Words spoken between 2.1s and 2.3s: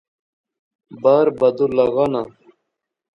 نا